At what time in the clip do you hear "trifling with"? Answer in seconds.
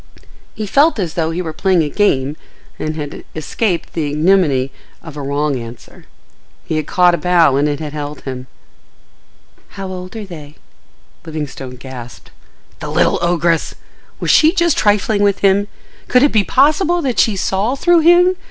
14.75-15.41